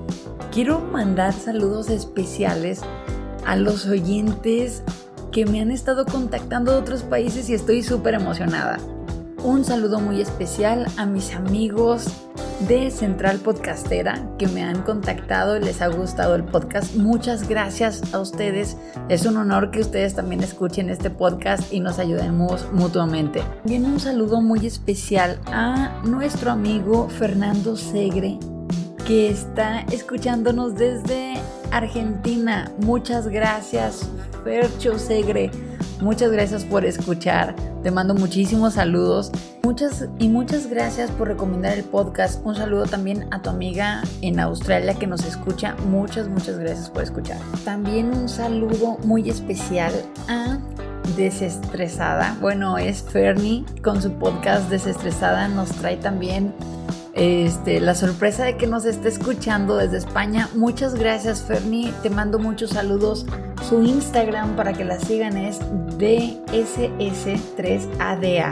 Quiero 0.51 0.79
mandar 0.79 1.33
saludos 1.33 1.89
especiales 1.89 2.81
a 3.45 3.55
los 3.55 3.85
oyentes 3.85 4.83
que 5.31 5.45
me 5.45 5.61
han 5.61 5.71
estado 5.71 6.05
contactando 6.05 6.73
de 6.73 6.79
otros 6.79 7.03
países 7.03 7.49
y 7.49 7.53
estoy 7.53 7.81
súper 7.81 8.13
emocionada. 8.13 8.77
Un 9.43 9.63
saludo 9.63 9.99
muy 9.99 10.21
especial 10.21 10.87
a 10.97 11.05
mis 11.05 11.33
amigos 11.33 12.07
de 12.61 12.89
Central 12.91 13.39
Podcastera 13.39 14.27
que 14.37 14.47
me 14.47 14.63
han 14.63 14.81
contactado 14.83 15.57
y 15.57 15.61
les 15.61 15.81
ha 15.81 15.87
gustado 15.87 16.35
el 16.35 16.43
podcast. 16.43 16.95
Muchas 16.95 17.47
gracias 17.47 18.13
a 18.13 18.19
ustedes. 18.19 18.77
Es 19.09 19.25
un 19.25 19.37
honor 19.37 19.71
que 19.71 19.81
ustedes 19.81 20.15
también 20.15 20.43
escuchen 20.43 20.89
este 20.89 21.09
podcast 21.09 21.71
y 21.71 21.79
nos 21.79 21.99
ayudemos 21.99 22.71
mutuamente. 22.71 23.43
También 23.63 23.85
un 23.85 23.99
saludo 23.99 24.41
muy 24.41 24.65
especial 24.65 25.39
a 25.47 26.01
nuestro 26.03 26.51
amigo 26.51 27.09
Fernando 27.09 27.75
Segre 27.75 28.39
que 29.05 29.29
está 29.29 29.81
escuchándonos 29.91 30.75
desde 30.75 31.35
Argentina. 31.71 32.71
Muchas 32.79 33.27
gracias, 33.27 34.09
Fercho 34.43 34.97
Segre. 34.97 35.51
Muchas 36.01 36.31
gracias 36.31 36.63
por 36.65 36.85
escuchar. 36.85 37.55
Te 37.83 37.91
mando 37.91 38.15
muchísimos 38.15 38.73
saludos. 38.73 39.31
Muchas 39.63 40.07
y 40.19 40.29
muchas 40.29 40.67
gracias 40.67 41.09
por 41.11 41.27
recomendar 41.27 41.77
el 41.77 41.83
podcast. 41.83 42.45
Un 42.45 42.55
saludo 42.55 42.85
también 42.85 43.27
a 43.31 43.41
tu 43.41 43.49
amiga 43.49 44.03
en 44.21 44.39
Australia 44.39 44.93
que 44.93 45.07
nos 45.07 45.25
escucha. 45.25 45.75
Muchas, 45.89 46.27
muchas 46.27 46.57
gracias 46.57 46.89
por 46.89 47.03
escuchar. 47.03 47.37
También 47.63 48.11
un 48.11 48.29
saludo 48.29 48.97
muy 49.03 49.29
especial 49.29 49.93
a 50.27 50.59
Desestresada. 51.15 52.35
Bueno, 52.41 52.77
es 52.77 53.03
Fernie 53.03 53.63
con 53.83 54.01
su 54.01 54.11
podcast 54.13 54.69
Desestresada. 54.69 55.47
Nos 55.47 55.69
trae 55.69 55.97
también 55.97 56.53
este, 57.13 57.79
la 57.79 57.95
sorpresa 57.95 58.43
de 58.43 58.57
que 58.57 58.67
nos 58.67 58.85
esté 58.85 59.07
escuchando 59.07 59.77
desde 59.77 59.97
España. 59.97 60.49
Muchas 60.55 60.95
gracias, 60.95 61.43
Fernie. 61.43 61.93
Te 62.03 62.09
mando 62.09 62.39
muchos 62.39 62.71
saludos. 62.71 63.25
Su 63.67 63.81
Instagram 63.81 64.55
para 64.55 64.73
que 64.73 64.85
la 64.85 64.99
sigan 64.99 65.37
es 65.37 65.59
DSS3ADA. 65.97 68.51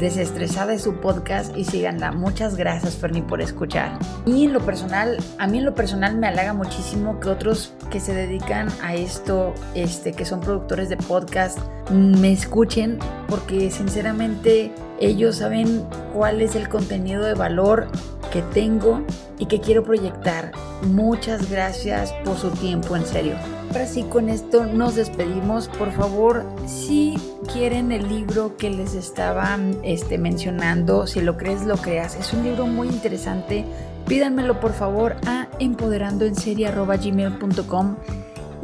Desestresada 0.00 0.72
es 0.72 0.80
su 0.82 0.94
podcast 0.94 1.54
y 1.54 1.64
síganla. 1.64 2.12
Muchas 2.12 2.56
gracias, 2.56 2.96
Fernie, 2.96 3.22
por 3.22 3.42
escuchar. 3.42 3.98
Y 4.24 4.44
en 4.44 4.54
lo 4.54 4.60
personal, 4.60 5.18
a 5.38 5.46
mí 5.46 5.58
en 5.58 5.66
lo 5.66 5.74
personal 5.74 6.16
me 6.16 6.28
halaga 6.28 6.54
muchísimo 6.54 7.20
que 7.20 7.28
otros 7.28 7.74
que 7.90 8.00
se 8.00 8.14
dedican 8.14 8.68
a 8.82 8.94
esto, 8.94 9.52
este, 9.74 10.12
que 10.12 10.24
son 10.24 10.40
productores 10.40 10.88
de 10.88 10.96
podcast, 10.96 11.58
me 11.90 12.32
escuchen, 12.32 12.98
porque 13.28 13.70
sinceramente 13.70 14.72
ellos 14.98 15.36
saben 15.36 15.84
cuál 16.14 16.40
es 16.40 16.54
el 16.54 16.70
contenido 16.70 17.22
de 17.22 17.34
valor 17.34 17.88
que 18.32 18.40
tengo 18.40 19.02
y 19.38 19.44
que 19.44 19.60
quiero 19.60 19.84
proyectar. 19.84 20.52
Muchas 20.82 21.50
gracias 21.50 22.14
por 22.24 22.38
su 22.38 22.48
tiempo, 22.50 22.96
en 22.96 23.04
serio. 23.04 23.57
Ahora 23.68 23.86
sí, 23.86 24.02
con 24.04 24.30
esto 24.30 24.64
nos 24.64 24.94
despedimos. 24.94 25.68
Por 25.68 25.92
favor, 25.92 26.46
si 26.66 27.18
quieren 27.52 27.92
el 27.92 28.08
libro 28.08 28.56
que 28.56 28.70
les 28.70 28.94
estaba 28.94 29.58
este, 29.82 30.16
mencionando, 30.16 31.06
si 31.06 31.20
lo 31.20 31.36
crees, 31.36 31.66
lo 31.66 31.76
creas. 31.76 32.16
Es 32.16 32.32
un 32.32 32.44
libro 32.44 32.66
muy 32.66 32.88
interesante. 32.88 33.66
Pídanmelo 34.06 34.58
por 34.58 34.72
favor 34.72 35.16
a 35.26 35.48
empoderandoenserie.gmail.com 35.58 37.96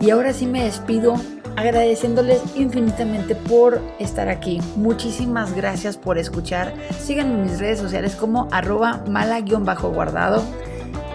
Y 0.01 0.09
ahora 0.11 0.33
sí 0.33 0.47
me 0.47 0.65
despido 0.65 1.17
agradeciéndoles 1.57 2.57
infinitamente 2.57 3.35
por 3.35 3.83
estar 3.99 4.31
aquí. 4.31 4.63
Muchísimas 4.77 5.55
gracias 5.55 5.99
por 5.99 6.17
escuchar. 6.19 6.73
Síganme 6.99 7.35
en 7.35 7.43
mis 7.43 7.61
redes 7.61 7.79
sociales 7.79 8.17
como 8.17 8.49
arroba 8.53 9.05
mala-guardado. 9.07 10.43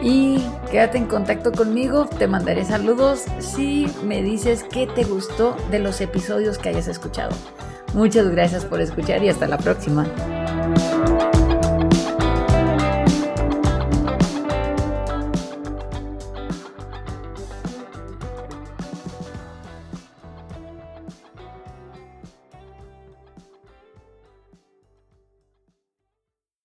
Y 0.02 0.40
quédate 0.72 0.98
en 0.98 1.06
contacto 1.06 1.52
conmigo, 1.52 2.06
te 2.06 2.28
mandaré 2.28 2.64
saludos 2.64 3.26
si 3.40 3.88
me 4.04 4.22
dices 4.22 4.64
qué 4.64 4.88
te 4.88 5.04
gustó 5.04 5.56
de 5.72 5.80
los 5.80 6.00
episodios 6.00 6.58
que 6.58 6.70
hayas 6.70 6.88
escuchado. 6.88 7.36
Muchas 7.94 8.30
gracias 8.30 8.66
por 8.66 8.80
escuchar 8.82 9.24
y 9.24 9.30
hasta 9.30 9.48
la 9.48 9.58
próxima. 9.58 10.06